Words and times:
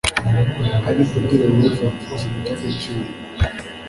Ariko 0.89 1.13
dore 1.27 1.45
wowe 1.51 1.69
fata 1.77 2.05
ikintu 2.13 2.41
cyagaciro 2.45 3.05